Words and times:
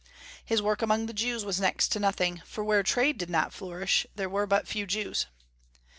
His 0.43 0.63
work 0.63 0.81
among 0.81 1.05
the 1.05 1.13
Jews 1.13 1.45
was 1.45 1.59
next 1.59 1.89
to 1.89 1.99
nothing, 1.99 2.41
for 2.43 2.63
where 2.63 2.81
trade 2.81 3.19
did 3.19 3.29
not 3.29 3.53
flourish 3.53 4.07
there 4.15 4.27
were 4.29 4.47
but 4.47 4.67
few 4.67 4.87
Jews. 4.87 5.27